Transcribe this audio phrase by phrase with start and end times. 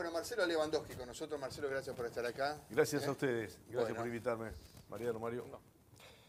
[0.00, 1.38] Bueno, Marcelo Lewandowski con nosotros.
[1.38, 2.58] Marcelo, gracias por estar acá.
[2.70, 3.06] Gracias ¿Eh?
[3.06, 3.58] a ustedes.
[3.68, 3.96] Gracias Bueno.
[3.96, 4.50] por invitarme.
[4.88, 5.44] Mariano, Mario.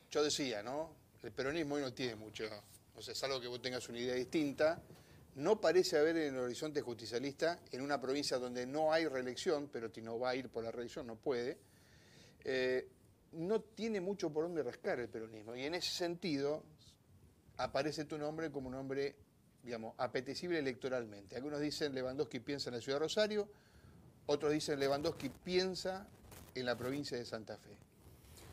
[0.09, 0.94] Yo decía, ¿no?
[1.24, 2.44] El peronismo hoy no tiene mucho,
[2.94, 4.84] o sea, salvo que vos tengas una idea distinta.
[5.36, 9.89] No parece haber en el horizonte justicialista, en una provincia donde no hay reelección, pero
[9.89, 11.57] si no va a ir por la reelección, no puede,
[12.43, 12.89] eh,
[13.31, 15.55] no tiene mucho por dónde rascar el peronismo.
[15.55, 16.61] Y en ese sentido,
[17.55, 19.15] aparece tu nombre como un hombre,
[19.64, 21.36] digamos, apetecible electoralmente.
[21.36, 23.48] Algunos dicen Lewandowski piensa en la ciudad de Rosario,
[24.26, 26.08] otros dicen Lewandowski piensa
[26.55, 27.76] en la provincia de Santa Fe.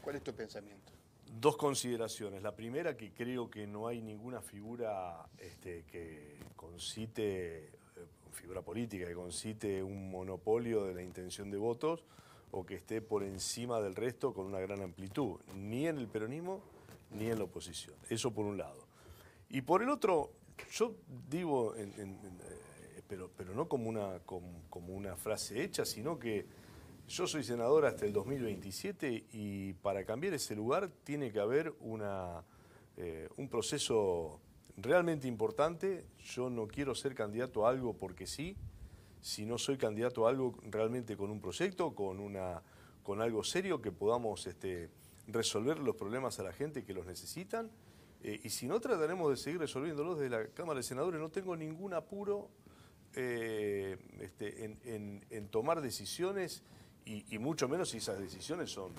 [0.03, 0.93] ¿Cuál es tu pensamiento?
[1.41, 2.43] Dos consideraciones.
[2.43, 7.71] La primera, que creo que no hay ninguna figura este, que concite, eh,
[8.33, 12.05] figura política, que concite un monopolio de la intención de votos
[12.51, 16.63] o que esté por encima del resto con una gran amplitud, ni en el peronismo
[17.11, 17.95] ni en la oposición.
[18.09, 18.87] Eso por un lado.
[19.51, 20.31] Y por el otro,
[20.71, 20.95] yo
[21.29, 21.87] digo, eh,
[23.07, 26.47] pero, pero no como una, como una frase hecha, sino que
[27.09, 32.45] yo soy senador hasta el 2027 y para cambiar ese lugar tiene que haber una,
[32.99, 34.41] eh, un proceso
[34.77, 36.05] realmente importante.
[36.19, 38.57] Yo no quiero ser candidato a algo porque sí,
[39.23, 42.63] si no soy candidato a algo realmente con un proyecto, con, una,
[43.03, 44.91] con algo serio que podamos este,
[45.27, 47.71] resolver los problemas a la gente que los necesitan.
[48.23, 51.21] Eh, y si no, trataremos de seguir resolviéndolos desde la Cámara de Senadores.
[51.21, 52.49] No tengo ningún apuro
[53.15, 56.63] eh, este, en, en- en tomar decisiones
[57.05, 58.93] y, y mucho menos si esas decisiones son,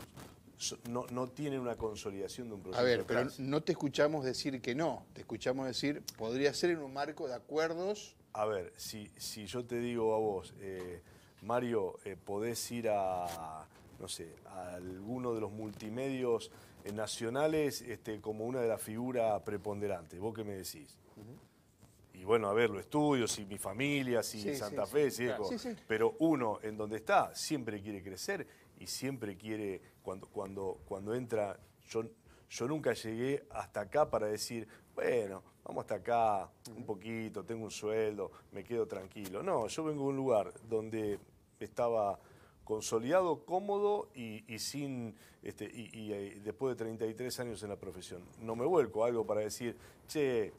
[0.58, 2.82] son- no, no tienen una consolidación de un proceso.
[2.82, 3.40] A ver, pero atrás.
[3.40, 7.36] no te escuchamos decir que no, te escuchamos decir podría ser en un marco de
[7.36, 8.16] acuerdos.
[8.34, 11.02] A ver, si, si yo te digo a vos, eh,
[11.44, 13.66] Mario, podés ir a,
[14.00, 16.52] no sé, a alguno de los multimedios
[16.94, 20.98] nacionales este, como una de las figuras preponderantes, ¿vos qué me decís?
[22.14, 25.18] Y bueno, a ver, lo estudio, si mi familia, si Sí, Santa sí, Fe, sí,
[25.18, 25.48] si claro.
[25.88, 28.46] pero uno en donde está siempre quiere crecer
[28.78, 31.58] y siempre quiere, cuando, cuando, cuando entra,
[31.88, 32.04] yo,
[32.50, 37.72] yo nunca llegué hasta acá para decir, bueno, vamos hasta acá un poquito, tengo un
[37.72, 39.42] sueldo, me quedo tranquilo.
[39.42, 41.20] No, yo vengo de un lugar donde
[41.60, 42.20] estaba
[42.70, 47.78] consolidado, cómodo y, y sin este, y, y, eh, después de 33 años en la
[47.78, 48.22] profesión.
[48.44, 49.76] No me vuelco a algo para decir,
[50.08, 50.54] che,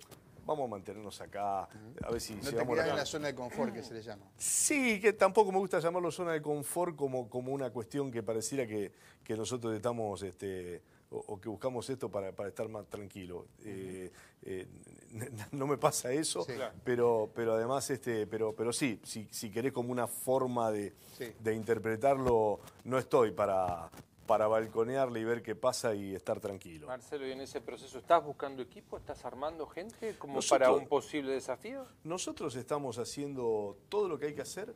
[0.44, 3.36] vamos a mantenernos acá, a ver si No te llegamos la en la zona de
[3.36, 4.24] confort que se le llama.
[4.36, 8.66] Sí, que tampoco me gusta llamarlo zona de confort como, como una cuestión que pareciera
[8.66, 8.90] que,
[9.22, 13.46] que nosotros estamos, este, o, o que buscamos esto para, para estar más tranquilo.
[13.64, 14.10] Eh,
[14.42, 14.66] eh,
[15.52, 16.52] no me pasa eso, Sí.
[16.84, 21.32] Pero, pero además, este, pero, pero sí, si, si querés como una forma de, Sí.
[21.40, 23.90] de interpretarlo, no estoy para,
[24.26, 26.86] para balconearle y ver qué pasa y estar tranquilo.
[26.86, 28.96] Marcelo, ¿y en ese proceso estás buscando equipo?
[28.96, 31.84] ¿Estás armando gente como Nosotros- para un posible desafío?
[32.04, 34.74] Nosotros estamos haciendo todo lo que hay que hacer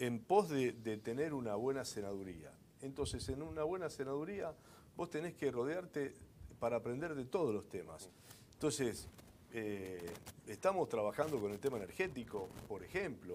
[0.00, 2.52] en pos de, de tener una buena senaduría.
[2.82, 4.52] Entonces, en una buena senaduría,
[4.96, 6.14] vos tenés que rodearte
[6.60, 8.08] para aprender de todos los temas.
[8.54, 9.08] Entonces,
[9.52, 10.10] eh,
[10.46, 13.34] estamos trabajando con el tema energético, por ejemplo,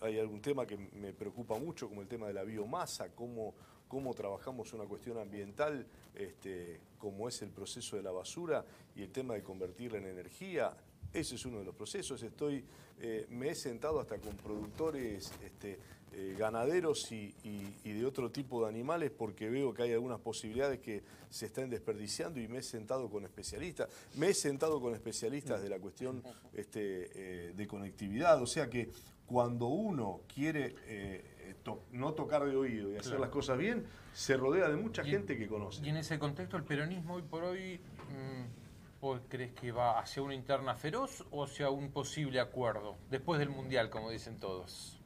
[0.00, 3.54] hay algún tema que me preocupa mucho, como el tema de la biomasa, cómo,
[3.88, 8.64] cómo trabajamos una cuestión ambiental, este, como es el proceso de la basura
[8.96, 10.76] y el tema de convertirla en energía.
[11.12, 12.22] Ese es uno de los procesos.
[12.22, 12.64] Estoy,
[13.00, 15.78] eh, me he sentado hasta con productores este,
[16.12, 20.20] eh, ganaderos y, y- y de otro tipo de animales porque veo que hay algunas
[20.20, 23.88] posibilidades que se están desperdiciando y me he sentado con especialistas.
[24.16, 26.22] Me he sentado con especialistas de la cuestión
[26.52, 28.42] este, eh, de conectividad.
[28.42, 28.90] O sea que
[29.26, 34.36] cuando uno quiere eh, to- no tocar de oído y hacer las cosas bien, se
[34.36, 35.84] rodea de mucha Y- gente que conoce.
[35.86, 37.78] Y en ese contexto, el peronismo hoy por hoy,
[38.08, 42.96] mm, ¿vos crees que va hacia una interna feroz o hacia un posible acuerdo?
[43.08, 44.99] Después del Mundial, como dicen todos.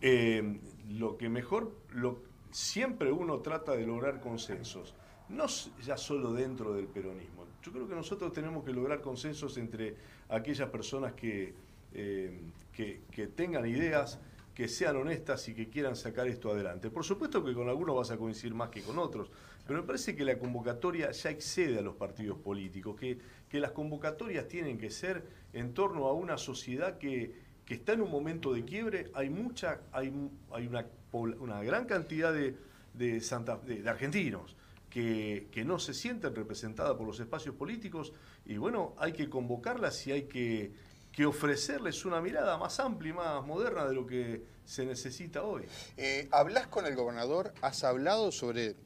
[0.00, 0.58] Eh,
[0.90, 4.94] lo que mejor, lo, siempre uno trata de lograr consensos,
[5.28, 5.46] no
[5.84, 7.46] ya solo dentro del peronismo.
[7.62, 9.96] Yo creo que nosotros tenemos que lograr consensos entre
[10.28, 11.52] aquellas personas que,
[11.92, 12.40] eh,
[12.72, 14.18] que, que tengan ideas,
[14.54, 16.90] que sean honestas y que quieran sacar esto adelante.
[16.90, 19.30] Por supuesto que con algunos vas a coincidir más que con otros,
[19.66, 23.18] pero me parece que la convocatoria ya excede a los partidos políticos, que,
[23.50, 28.00] que las convocatorias tienen que ser en torno a una sociedad que, que está en
[28.00, 30.10] un momento de quiebre, hay mucha, hay,
[30.52, 32.56] hay una, una gran cantidad de,
[32.94, 34.56] de, Santa- de- de argentinos
[34.88, 38.14] que, que no se sienten representadas por los espacios políticos
[38.46, 40.72] y bueno, hay que convocarlas y hay que,
[41.12, 45.64] que ofrecerles una mirada más amplia y más moderna de lo que se necesita hoy.
[45.98, 47.52] Eh, ¿Hablas con el gobernador?
[47.60, 48.76] ¿Has hablado sobre.?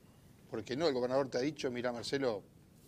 [0.50, 2.43] Porque no, el gobernador te ha dicho, mira Marcelo,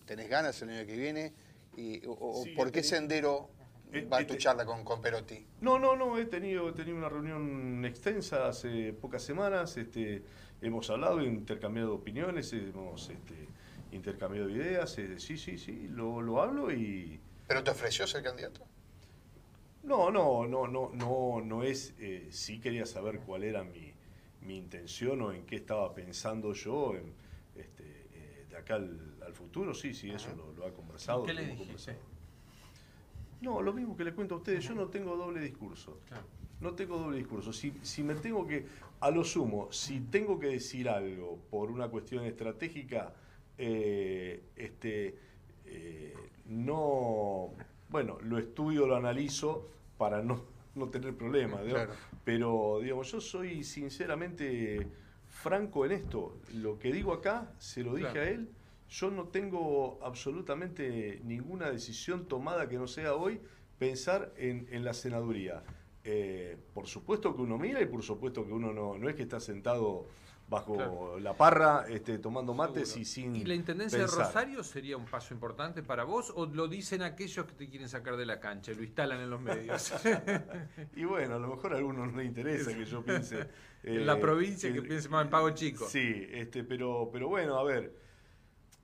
[0.07, 1.33] tenés ganas el año que viene,
[1.77, 3.49] y, o, Sí, ¿por qué sendero
[3.95, 5.45] Eh, va tu este- charla con, con Perotti?
[5.61, 10.23] No, no, no, he tenido, he tenido una reunión extensa hace pocas semanas, este,
[10.61, 13.49] hemos hablado, intercambiado opiniones, hemos este,
[13.93, 17.21] intercambiado ideas, eh, sí, sí, sí, lo, lo hablo y...
[17.47, 18.67] ¿Pero te ofreció ser candidato?
[19.85, 23.93] No, no, no, no, no, no es, eh, sí quería saber cuál era mi,
[24.41, 27.13] mi intención o en qué estaba pensando yo en,
[27.55, 31.25] este, eh, de acá al, al futuro, sí, sí, eso lo, lo ha conversado.
[31.25, 31.97] ¿Qué le dijiste?
[33.45, 36.01] No, lo mismo que les cuento a ustedes, yo no tengo doble discurso.
[36.09, 36.25] Claro.
[36.61, 37.53] No tengo doble discurso.
[37.53, 38.65] Si, si me tengo que,
[39.01, 43.13] a lo sumo, si tengo que decir algo por una cuestión estratégica,
[43.59, 45.19] eh, este,
[45.67, 46.15] eh,
[46.47, 47.53] no,
[47.91, 49.69] bueno, lo estudio, lo analizo
[49.99, 50.43] para no,
[50.75, 51.61] no tener problemas.
[51.63, 51.93] Claro.
[52.25, 54.89] Pero, digamos, yo soy sinceramente
[55.27, 56.39] franco en esto.
[56.55, 58.27] Lo que digo acá, se lo dije Claro.
[58.27, 58.49] a él.
[58.89, 63.41] Yo no tengo absolutamente ninguna decisión tomada que no sea hoy
[63.79, 65.63] pensar en, en la senaduría.
[66.05, 69.23] Eh, por supuesto que uno mira y por supuesto que uno no, no es que
[69.23, 70.07] está sentado
[70.47, 71.19] bajo Claro.
[71.19, 73.01] la parra este, tomando mates Seguro.
[73.01, 73.37] y sin.
[73.37, 74.19] ¿Y la intendencia pensar.
[74.19, 77.89] de Rosario sería un paso importante para vos o lo dicen aquellos que te quieren
[77.89, 79.95] sacar de la cancha y lo instalan en los medios?
[80.95, 83.49] Y bueno, a lo mejor a algunos no le interesa que yo piense.
[83.83, 85.89] en la eh, provincia que en- piense más en pago chico.
[85.89, 87.95] Sí, este, pero, pero bueno, a ver,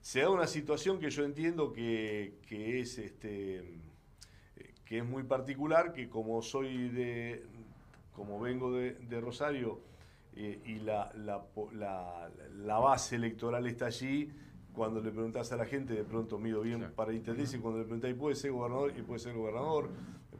[0.01, 3.79] se da una situación que yo entiendo que, que es este
[4.85, 7.45] que es muy particular, que como soy de,
[8.13, 9.79] como vengo de, de Rosario
[10.35, 14.29] eh, y la, la, po- la- la base electoral está allí,
[14.73, 16.93] cuando le preguntás a la gente, de pronto mido bien Claro.
[16.95, 18.93] para y cuando le preguntás, ¿y puede ser gobernador?
[18.97, 19.89] Y puede ser gobernador.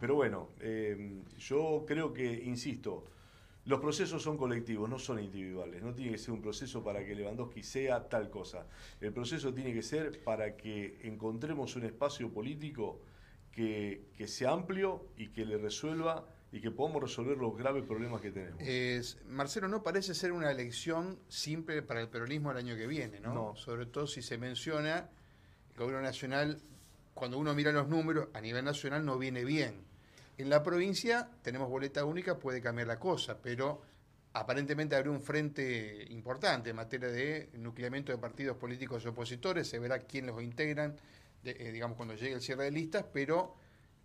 [0.01, 3.05] Pero bueno, eh, yo creo que, insisto,
[3.65, 5.81] los procesos son colectivos, no son individuales.
[5.83, 8.65] No tiene que ser un proceso para que Lewandowski sea tal cosa.
[8.99, 12.99] El proceso tiene que ser para que encontremos un espacio político
[13.51, 18.19] que, que sea amplio y que le resuelva y que podamos resolver los graves problemas
[18.21, 18.59] que tenemos.
[18.61, 23.19] Es- Marcelo, no parece ser una elección simple para el peronismo el año que viene,
[23.19, 23.33] ¿no?
[23.33, 23.55] No.
[23.55, 25.09] Sobre todo si se menciona
[25.71, 26.59] el gobierno nacional,
[27.13, 29.85] cuando uno mira los números, a nivel nacional no viene bien.
[30.37, 33.81] En la provincia tenemos boleta única, puede cambiar la cosa, pero
[34.33, 39.99] aparentemente habrá un frente importante en materia de nucleamiento de partidos políticos opositores, se verá
[39.99, 40.95] quién los integran,
[41.43, 43.55] de- eh, digamos, cuando llegue el cierre de listas, pero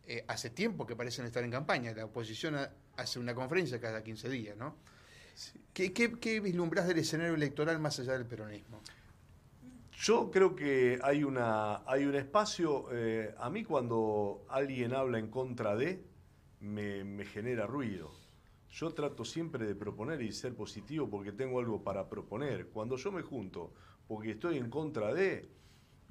[0.09, 1.93] eh, hace tiempo que parecen estar en campaña.
[1.93, 4.77] La oposición ha- hace una conferencia cada 15 días, ¿no?
[5.73, 8.81] ¿Qué, qué, qué vislumbrás del escenario electoral más allá del peronismo?
[9.99, 15.29] Yo creo que hay, una, hay un espacio, eh, a mí cuando alguien habla en
[15.29, 16.03] contra de,
[16.61, 18.13] me, me genera ruido.
[18.71, 22.69] Yo trato siempre de proponer y ser positivo porque tengo algo para proponer.
[22.69, 23.73] Cuando yo me junto
[24.07, 25.49] porque estoy en contra de,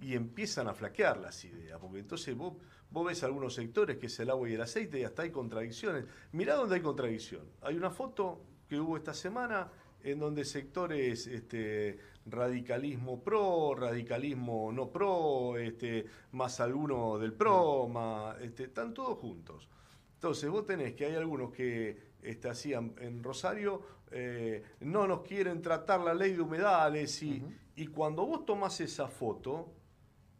[0.02, 2.54] y empiezan a flaquear las ideas, porque entonces vos,
[2.92, 6.06] vos ves algunos sectores que es el agua y el aceite y hasta hay contradicciones.
[6.32, 7.46] Mirá dónde hay contradicción.
[7.62, 9.70] Hay una foto que hubo esta semana
[10.04, 18.40] en donde sectores este, radicalismo pro, radicalismo no pro, este, más alguno del pro, más,
[18.42, 19.68] este, están todos juntos.
[20.16, 23.82] Entonces vos tenés que hay algunos que este, hacían en Rosario,
[24.12, 27.44] eh, no nos quieren tratar la ley de humedales y,
[27.76, 29.72] y cuando vos tomás esa foto,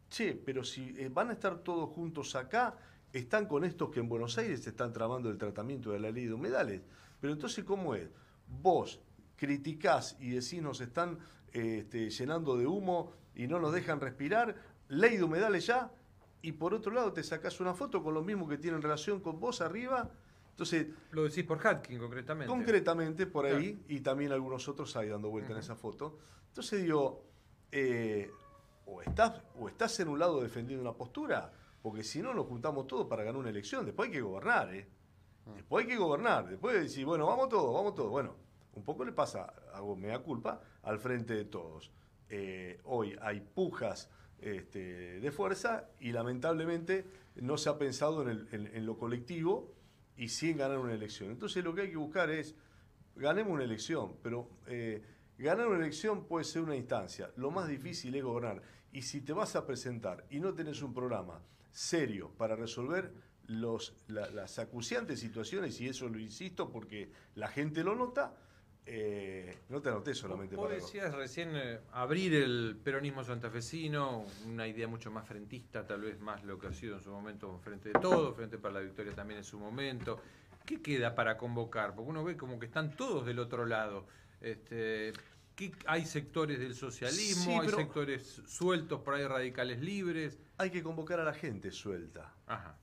[0.08, 2.76] che, pero si eh, van a estar todos juntos acá,
[3.12, 6.34] están con estos que en Buenos Aires están trabando el tratamiento de la ley de
[6.34, 6.82] humedales.
[7.20, 8.08] Pero entonces, ¿cómo es?
[8.62, 9.00] Vos
[9.36, 11.18] criticás y decís nos están
[11.52, 14.56] eh, este, llenando de humo y no nos dejan respirar,
[14.88, 15.90] ley de humedales ya,
[16.46, 19.40] y por otro lado te sacás una foto con los mismos que tienen relación con
[19.40, 20.08] vos arriba.
[20.50, 22.48] Entonces, Lo decís por Hatkin concretamente.
[22.48, 26.16] concretamente por ahí, y también algunos otros ahí dando vuelta en esa foto.
[26.46, 27.24] Entonces digo,
[27.72, 28.30] eh,
[28.84, 32.86] o, estás, o estás en un lado defendiendo una postura, porque si no nos juntamos
[32.86, 34.86] todos para ganar una elección, después hay que gobernar, ¿eh?
[35.56, 38.10] Después hay que gobernar, después decir, bueno, vamos todos, vamos todos.
[38.10, 38.36] Bueno,
[38.74, 41.90] un poco le pasa, hago mea culpa, al frente de todos.
[42.28, 44.08] Eh, hoy hay pujas
[44.40, 47.04] este, de fuerza y lamentablemente
[47.36, 49.74] no se ha pensado en, lo colectivo
[50.16, 51.30] y sí en ganar una elección.
[51.30, 52.54] Entonces lo que hay que buscar es,
[53.14, 55.02] ganemos una elección, pero eh,
[55.38, 57.30] ganar una elección puede ser una instancia.
[57.36, 58.62] Lo más difícil es gobernar.
[58.92, 63.12] Y si te vas a presentar y no tenés un programa serio para resolver
[63.46, 68.34] los, la- las acuciantes situaciones, y eso lo insisto porque la gente lo nota,
[68.88, 70.76] eh, no te anoté solamente Vos para...
[70.76, 76.44] decías recién eh, abrir el peronismo santafesino, una idea mucho más frentista, tal vez más
[76.44, 79.38] lo que ha sido en su momento Frente de Todo, Frente para la Victoria también
[79.38, 80.20] en su momento.
[80.64, 81.94] ¿Qué queda para convocar?
[81.94, 84.06] Porque uno ve como que están todos del otro lado.
[84.40, 85.12] Este,
[85.54, 90.38] ¿qué- hay sectores del socialismo, Sí, hay sectores sueltos, por ahí radicales libres.
[90.58, 92.32] Hay que convocar a la gente suelta.
[92.46, 92.78] Ajá.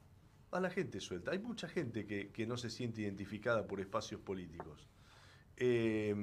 [0.51, 1.31] a la gente suelta.
[1.31, 4.87] Hay mucha gente que, que no se siente identificada por espacios políticos.
[5.65, 6.13] Eh,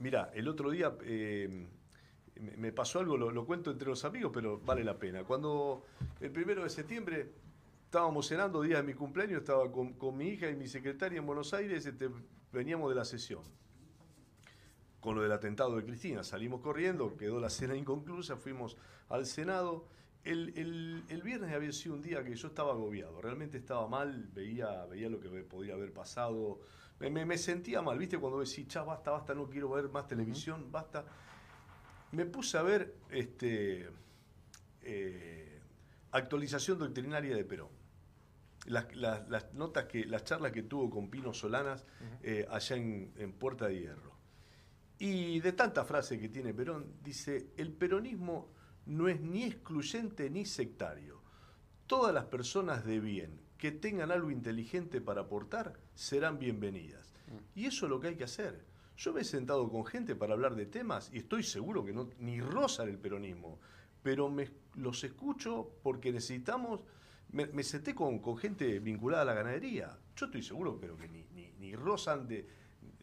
[0.00, 1.66] mira, el otro día eh,
[2.58, 5.24] me- pasó algo, lo, cuento entre los amigos, pero vale la pena.
[5.24, 5.86] Cuando
[6.20, 7.32] el primero de septiembre
[7.86, 11.54] estábamos cenando, día de mi cumpleaños, estaba con, mi hija y mi secretaria en Buenos
[11.54, 12.10] Aires, este,
[12.52, 13.40] veníamos de la sesión
[15.00, 16.22] con lo del atentado de Cristina.
[16.22, 18.76] Salimos corriendo, quedó la cena inconclusa, fuimos
[19.08, 19.86] al Senado.
[20.22, 25.08] El, viernes había sido un día que yo estaba agobiado, realmente estaba mal, veía, veía
[25.08, 26.60] lo que podía haber pasado.
[27.00, 28.18] Me, me- me sentía mal, ¿viste?
[28.18, 31.04] Cuando decís, cha, basta, basta, no quiero ver más televisión, basta.
[32.12, 33.88] Me puse a ver este,
[34.82, 35.60] eh,
[36.12, 37.68] actualización doctrinaria de Perón.
[38.66, 41.84] Las, las- las notas que, las charlas que tuvo con Pino Solanas
[42.22, 44.16] eh, allá en, en Puerta de Hierro.
[44.98, 48.48] Y de tanta frase que tiene Perón, dice, el peronismo
[48.86, 51.20] no es ni excluyente ni sectario.
[51.86, 57.14] Todas las personas de bien que tengan algo inteligente para aportar serán bienvenidas.
[57.54, 58.64] Y eso es lo que hay que hacer.
[58.96, 62.08] Yo me he sentado con gente para hablar de temas y estoy seguro que no,
[62.18, 63.58] ni rozan el peronismo,
[64.02, 66.80] pero me, los escucho porque necesitamos...
[67.32, 69.98] Me, me senté con, con gente vinculada a la ganadería.
[70.14, 72.46] Yo estoy seguro, pero que ni, ni, ni rozan de...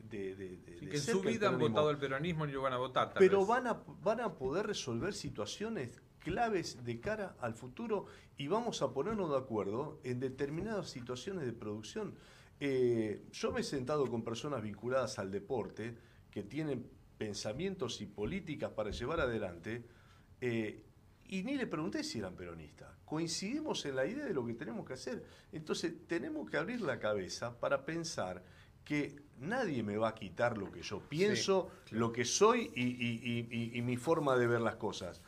[0.10, 3.10] de, que en su vida han votado el peronismo ni lo van a votar.
[3.10, 3.48] tal Pero vez.
[3.48, 8.06] van a, van a poder resolver situaciones claves de cara al futuro
[8.38, 12.16] y vamos a ponernos de acuerdo en determinadas situaciones de producción.
[12.60, 15.96] Eh, yo me he sentado con personas vinculadas al deporte
[16.32, 16.88] que tienen
[17.18, 19.86] pensamientos y políticas para llevar adelante
[20.42, 20.84] eh,
[21.26, 22.90] y ni le pregunté si eran peronistas.
[23.06, 25.24] Coincidimos en la idea de lo que tenemos que hacer.
[25.52, 28.44] Entonces tenemos que abrir la cabeza para pensar
[28.84, 33.20] que nadie me va a quitar lo que yo pienso, lo que soy y, y-
[33.24, 35.22] y- y- y mi forma de ver las cosas.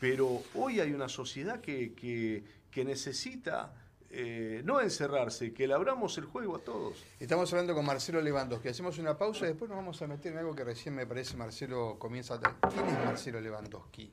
[0.00, 3.74] Pero hoy hay una sociedad que, que- necesita
[4.08, 7.04] eh, no encerrarse, que le abramos el juego a todos.
[7.20, 8.68] Estamos hablando con Marcelo Lewandowski.
[8.68, 11.36] Hacemos una pausa y después nos vamos a meter en algo que recién me parece
[11.36, 12.40] Marcelo comienza a...
[12.70, 14.10] ¿Quién es Marcelo Lewandowski?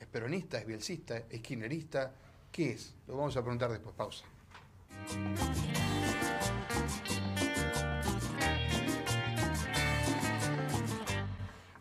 [0.00, 0.58] ¿Es peronista?
[0.58, 1.16] ¿Es bielcista?
[1.30, 2.12] ¿Es kirchnerista?
[2.50, 2.94] ¿Qué es?
[3.06, 3.94] Lo vamos a preguntar después.
[3.94, 4.24] Pausa.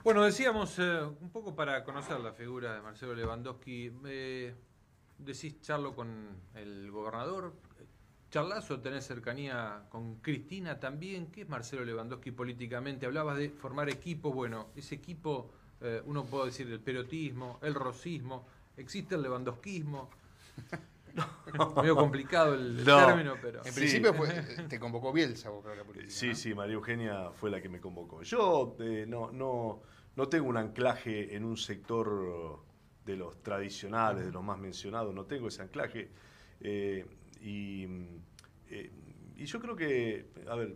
[0.10, 3.92] Bueno, decíamos eh, un poco para conocer la figura de Marcelo Lewandowski.
[4.08, 4.56] eh,
[5.20, 7.54] decís charlo con el gobernador.
[8.32, 11.28] ¿Charlas o tenés cercanía con Cristina también?
[11.28, 13.06] ¿Qué es Marcelo Lewandowski políticamente?
[13.06, 14.34] Hablabas de formar equipo.
[14.34, 18.48] Bueno, ese equipo, eh, uno puede decir el perotismo, el rosismo,
[18.78, 20.10] existe el lewandowskismo.
[21.78, 23.06] Medio complicado el, el No.
[23.06, 23.60] término, pero.
[23.60, 23.80] En Sí.
[23.80, 24.28] principio fue-
[24.68, 26.10] te convocó Bielsa vos para la política.
[26.12, 26.36] Sí, ¿no?
[26.36, 28.24] sí, María Eugenia fue la que me convocó.
[28.24, 29.82] Yo eh, no, no,
[30.20, 32.60] no tengo un anclaje en un sector
[33.06, 36.10] de los tradicionales, de los más mencionados, no tengo ese anclaje.
[36.60, 37.06] Eh,
[37.42, 38.18] y, mm,
[38.70, 38.92] eh,
[39.38, 40.76] y yo creo que, a ver,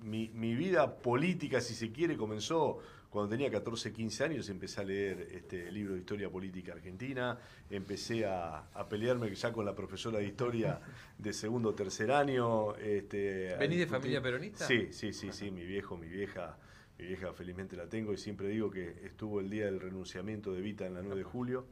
[0.00, 2.78] mi, mi vida política, si se quiere, comenzó
[3.10, 8.24] cuando tenía 14, 15 años, empecé a leer este libro de historia política argentina, empecé
[8.24, 10.80] a, a pelearme ya con la profesora de historia
[11.18, 12.74] de segundo o tercer año.
[12.76, 14.66] Este, ¿Venís de familia peronista?
[14.66, 16.56] Sí, sí, sí, sí, mi viejo, mi vieja,
[17.02, 20.60] mi vieja felizmente la tengo y siempre digo que estuvo el día del renunciamiento de
[20.60, 21.66] Vita en la 9 de julio.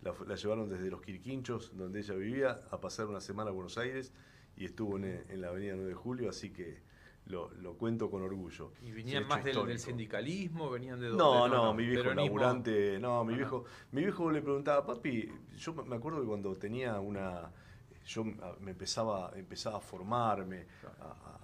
[0.00, 3.76] La, la llevaron desde los Quirquinchos, donde ella vivía, a pasar una semana a Buenos
[3.76, 4.14] Aires
[4.56, 6.78] y estuvo en, en la avenida 9 de julio, así que
[7.26, 8.72] lo, lo cuento con orgullo.
[8.80, 10.70] ¿Y venían más del, del sindicalismo?
[10.70, 11.56] ¿Venían de No, dónde?
[11.56, 12.38] no, mi viejo Peronismo.
[12.38, 13.36] laburante, no, mi Ajá.
[13.42, 17.52] viejo, mi viejo le preguntaba, papi, yo me acuerdo que cuando tenía una,
[18.06, 20.66] yo me empezaba, empezaba a formarme,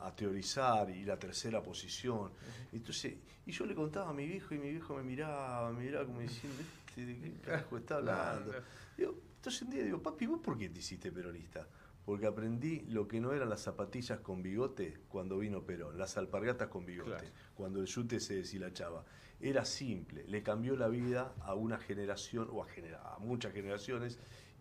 [0.00, 2.30] a, teorizar y la tercera posición,
[2.72, 6.06] entonces, y yo le contaba a mi viejo y mi viejo me miraba, me miraba
[6.06, 8.52] como diciendo, "Este, ¿de qué carajo está hablando?
[8.96, 11.66] Digo, entonces un día digo, papi, ¿vos por qué te hiciste peronista?
[12.04, 16.68] Porque aprendí lo que no eran las zapatillas con bigote cuando vino Perón, las alpargatas
[16.68, 17.26] con bigote, Claro.
[17.54, 19.04] cuando el yute se deshilachaba.
[19.40, 24.18] Era simple, le cambió la vida a una generación, o a, genera- a muchas generaciones,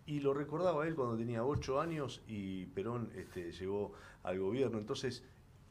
[0.08, 3.94] y lo recordaba él cuando tenía ocho años y Perón este, llegó
[4.24, 4.78] al gobierno.
[4.78, 5.24] Entonces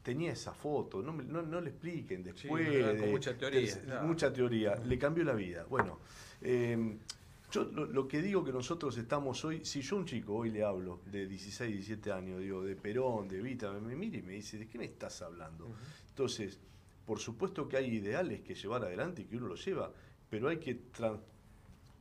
[0.03, 2.65] tenía esa foto, no, no, no le expliquen después.
[2.99, 5.65] Con mucha teoría, de- mucha teoría, le cambió la vida.
[5.69, 5.99] Bueno,
[6.41, 6.97] eh,
[7.51, 10.51] yo lo, lo que digo que nosotros estamos hoy, si yo a un chico hoy
[10.51, 14.33] le hablo de 16, 17 años, digo, de Perón, de Vita, me, mira y me
[14.33, 15.73] dice, ¿de qué me estás hablando?
[16.09, 16.59] Entonces,
[17.05, 19.91] por supuesto que hay ideales que llevar adelante y que uno los lleva,
[20.29, 21.19] pero hay que, tra-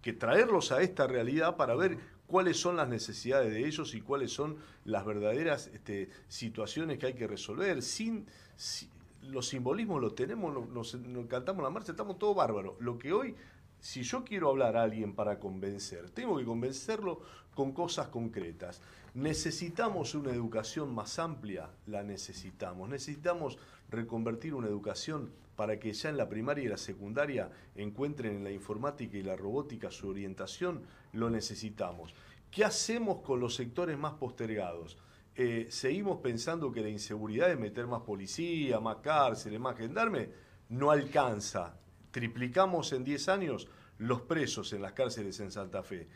[0.03, 1.97] que traerlos a esta realidad para ver
[2.35, 7.15] cuáles son las necesidades de ellos y cuáles son las verdaderas este, situaciones que hay
[7.15, 7.81] que resolver.
[7.81, 8.27] Sin,
[8.57, 8.89] si-
[9.23, 12.75] los simbolismos los tenemos, nos, nos- nos cantamos la marcha, estamos todos bárbaros.
[12.81, 13.37] Lo que hoy
[13.85, 17.21] si yo quiero hablar a alguien para convencer, tengo que convencerlo
[17.55, 18.81] con cosas concretas.
[19.13, 21.69] ¿Necesitamos una educación más amplia?
[21.87, 22.89] La necesitamos.
[22.89, 23.59] Necesitamos
[23.91, 28.53] reconvertir una educación para que ya en la primaria y la secundaria encuentren en la
[28.53, 30.81] informática y la robótica su orientación,
[31.13, 32.15] lo necesitamos.
[32.51, 34.97] ¿Qué hacemos con los sectores más postergados?
[35.37, 40.31] Eh, ¿Seguimos pensando que la inseguridad es meter más policía, más cárceles, más gendarme?
[40.71, 41.84] No alcanza.
[42.15, 43.67] Triplicamos en 10 años
[43.99, 46.07] los presos en las cárceles en Santa Fe.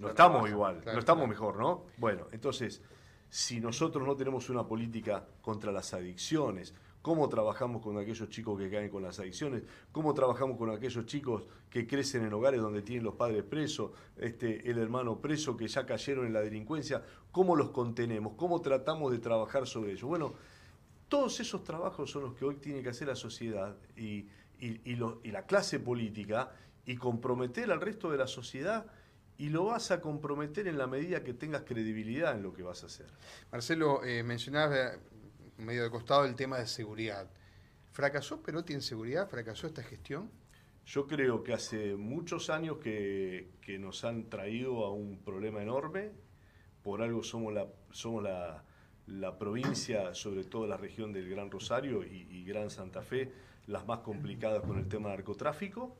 [0.00, 1.84] No estamos igual, no estamos mejor, ¿no?
[1.98, 2.82] Bueno, entonces,
[3.28, 8.68] si nosotros no tenemos una política contra las adicciones, cómo trabajamos con aquellos chicos que
[8.68, 13.04] caen con las adicciones, cómo trabajamos con aquellos chicos que crecen en hogares donde tienen
[13.04, 17.70] los padres presos, este, el hermano preso, que ya cayeron en la delincuencia, cómo los
[17.70, 20.08] contenemos, cómo tratamos de trabajar sobre ellos.
[20.08, 20.34] Bueno,
[21.08, 24.26] todos esos trabajos son los que hoy tiene que hacer la sociedad y,
[24.60, 26.52] y la clase política
[26.84, 28.86] y comprometer al resto de la sociedad
[29.40, 32.82] y lo vas a comprometer en la medida que tengas credibilidad en lo que vas
[32.82, 33.06] a hacer.
[33.50, 34.98] Marcelo, eh, mencionabas
[35.56, 37.26] medio de costado el tema de seguridad.
[37.90, 39.30] ¿Fracasó Perotti en seguridad?
[39.30, 40.30] ¿Fracasó esta gestión?
[40.84, 43.48] Yo creo que hace muchos años que,
[43.78, 46.10] nos han traído a un problema enorme.
[46.82, 52.44] Por algo somos la, somos la, provincia, sobre todo la región del Gran Rosario y,
[52.44, 53.32] Gran Santa Fe,
[53.70, 55.96] las más complicadas con el tema narcotráfico.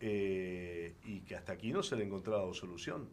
[0.00, 3.08] Eh, y que hasta aquí no se le ha encontrado solución.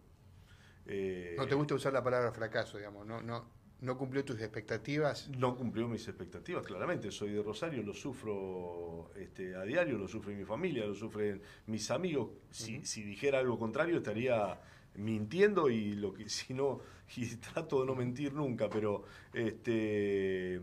[0.87, 3.45] Eh, no te gusta usar la palabra fracaso, digamos, no, no,
[3.81, 5.29] ¿No cumplió tus expectativas?
[5.29, 7.11] No cumplió mis expectativas, claramente.
[7.11, 11.89] Soy de Rosario, lo sufro este, a diario, lo sufre mi familia, lo sufren mis
[11.89, 12.31] amigos.
[12.49, 14.59] Si, si dijera algo contrario estaría
[14.95, 16.81] mintiendo y lo que si no
[17.15, 20.55] y trato de no mentir nunca pero este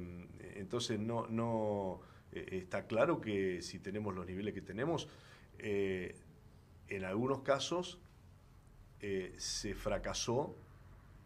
[0.57, 2.01] entonces no no
[2.41, 5.09] eh, está claro que si tenemos los niveles que tenemos
[5.59, 6.15] eh,
[6.89, 7.99] en algunos casos
[9.01, 10.55] eh, se fracasó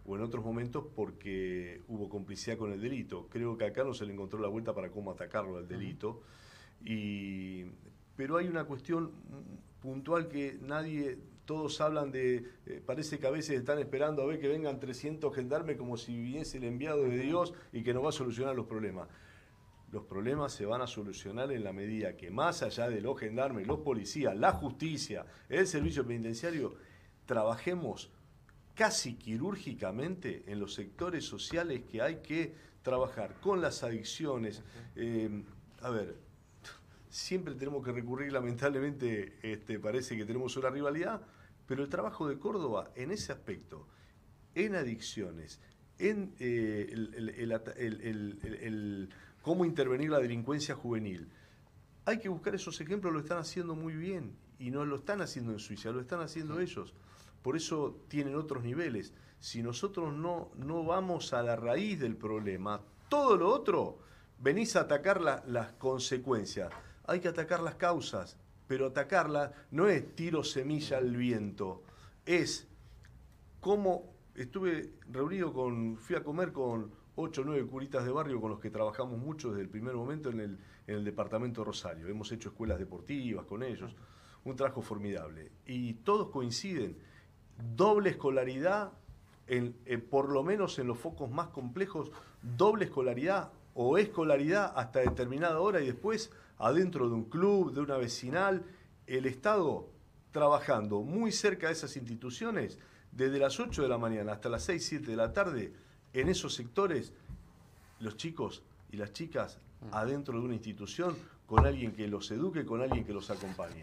[0.07, 3.29] o en otros momentos porque hubo complicidad con el delito.
[3.31, 6.23] Creo que acá no se le encontró la vuelta para cómo atacarlo al delito.
[6.85, 7.64] Y,
[8.17, 9.12] pero hay una cuestión
[9.83, 14.41] puntual que nadie, todos hablan de, eh, parece que a veces están esperando a ver
[14.41, 18.08] que vengan 300 gendarmes como si viniese el enviado de Dios y que nos va
[18.08, 19.08] a solucionar los problemas.
[19.93, 23.67] Los problemas se van a solucionar en la medida que más allá de los gendarmes,
[23.67, 26.76] los policías, la justicia, el servicio penitenciario,
[27.26, 28.11] trabajemos
[28.75, 34.63] casi quirúrgicamente en los sectores sociales que hay que trabajar con las adicciones.
[34.95, 35.43] Eh,
[35.83, 36.17] a ver,
[37.09, 41.21] siempre tenemos que recurrir, lamentablemente, este, parece que tenemos una rivalidad,
[41.67, 43.87] pero el trabajo de Córdoba en ese aspecto,
[44.55, 45.61] en adicciones,
[45.99, 47.53] en eh, el,
[49.43, 51.29] cómo intervenir la delincuencia juvenil,
[52.05, 55.53] hay que buscar esos ejemplos, lo están haciendo muy bien y no lo están haciendo
[55.53, 56.95] en Suiza, lo están haciendo ellos.
[57.43, 59.13] Por eso tienen otros niveles.
[59.39, 63.99] Si nosotros no, no vamos a la raíz del problema, todo lo otro,
[64.39, 66.71] venís a atacar las consecuencias.
[67.07, 71.83] Hay que atacar las causas, pero atacarlas no es tiro semilla al viento,
[72.26, 72.69] es
[73.61, 78.50] como estuve reunido con, fui a comer con ocho o nueve curitas de barrio con
[78.50, 82.09] los que trabajamos mucho desde el primer momento en el, en el departamento Rosario.
[82.09, 83.95] Hemos hecho escuelas deportivas con ellos,
[84.45, 85.52] un trabajo formidable.
[85.67, 86.97] Y todos coinciden
[87.76, 88.93] doble escolaridad,
[89.47, 89.75] en,
[90.09, 92.11] por lo menos en los focos más complejos,
[92.43, 97.97] doble escolaridad o escolaridad hasta determinada hora y después adentro de un club, de una
[97.97, 98.65] vecinal,
[99.06, 99.89] el Estado
[100.30, 102.78] trabajando muy cerca de esas instituciones,
[103.11, 105.73] desde las 8 de la mañana hasta las 6, 7 de la tarde,
[106.12, 107.12] en esos sectores,
[107.99, 109.94] los chicos y las chicas mm.
[109.94, 113.82] adentro de una institución, con alguien que los eduque, con alguien que los acompañe.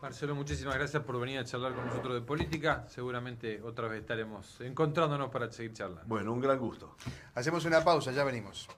[0.00, 2.86] Marcelo, muchísimas gracias por venir a charlar con nosotros de política.
[2.88, 6.04] Seguramente otra vez estaremos encontrándonos para seguir charlando.
[6.06, 6.96] Bueno, un gran gusto.
[7.34, 8.68] Hacemos una pausa, ya venimos.